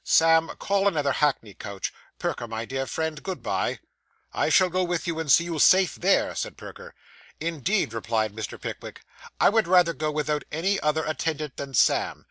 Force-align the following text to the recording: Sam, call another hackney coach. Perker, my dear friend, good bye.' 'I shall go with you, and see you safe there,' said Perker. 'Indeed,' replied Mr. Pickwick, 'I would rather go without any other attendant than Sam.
Sam, 0.03 0.47
call 0.57 0.87
another 0.87 1.11
hackney 1.11 1.53
coach. 1.53 1.93
Perker, 2.17 2.47
my 2.47 2.65
dear 2.65 2.87
friend, 2.87 3.21
good 3.21 3.43
bye.' 3.43 3.81
'I 4.33 4.49
shall 4.49 4.69
go 4.69 4.83
with 4.83 5.05
you, 5.05 5.19
and 5.19 5.31
see 5.31 5.43
you 5.43 5.59
safe 5.59 5.93
there,' 5.93 6.33
said 6.33 6.57
Perker. 6.57 6.95
'Indeed,' 7.39 7.93
replied 7.93 8.33
Mr. 8.35 8.59
Pickwick, 8.59 9.01
'I 9.39 9.49
would 9.49 9.67
rather 9.67 9.93
go 9.93 10.09
without 10.09 10.43
any 10.51 10.79
other 10.79 11.05
attendant 11.05 11.55
than 11.57 11.75
Sam. 11.75 12.19